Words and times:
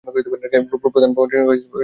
প্রধান 0.85 1.11
ভবনটির 1.15 1.39
রং 1.39 1.57
সাদা। 1.57 1.79